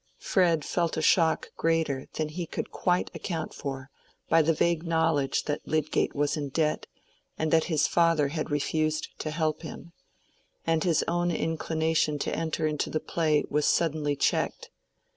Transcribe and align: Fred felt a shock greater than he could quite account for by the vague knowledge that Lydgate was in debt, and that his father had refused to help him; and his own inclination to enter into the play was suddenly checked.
Fred 0.17 0.65
felt 0.65 0.97
a 0.97 1.01
shock 1.03 1.51
greater 1.57 2.07
than 2.13 2.29
he 2.29 2.47
could 2.47 2.71
quite 2.71 3.11
account 3.13 3.53
for 3.53 3.91
by 4.29 4.41
the 4.41 4.51
vague 4.51 4.81
knowledge 4.81 5.43
that 5.43 5.61
Lydgate 5.67 6.15
was 6.15 6.35
in 6.35 6.49
debt, 6.49 6.87
and 7.37 7.51
that 7.51 7.65
his 7.65 7.85
father 7.85 8.29
had 8.29 8.49
refused 8.49 9.09
to 9.19 9.29
help 9.29 9.61
him; 9.61 9.91
and 10.65 10.83
his 10.83 11.03
own 11.07 11.29
inclination 11.29 12.17
to 12.17 12.35
enter 12.35 12.65
into 12.65 12.89
the 12.89 12.99
play 12.99 13.43
was 13.47 13.67
suddenly 13.67 14.15
checked. 14.15 14.71